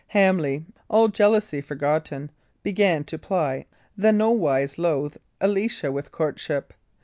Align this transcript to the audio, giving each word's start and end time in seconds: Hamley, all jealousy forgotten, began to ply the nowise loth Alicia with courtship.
Hamley, 0.07 0.65
all 0.89 1.09
jealousy 1.09 1.61
forgotten, 1.61 2.31
began 2.63 3.03
to 3.03 3.19
ply 3.19 3.67
the 3.95 4.11
nowise 4.11 4.79
loth 4.79 5.15
Alicia 5.39 5.91
with 5.91 6.11
courtship. 6.11 6.73